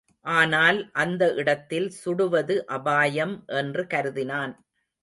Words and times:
ஆனால் 0.25 0.79
அந்த 0.93 1.23
இடத்தில் 1.33 1.87
சுடுவது 1.99 2.57
அபாயம் 2.69 3.35
என்று 3.55 3.85
கருதினான். 3.89 4.55